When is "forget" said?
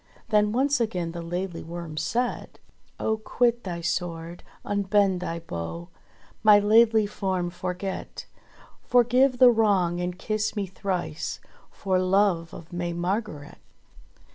7.51-8.25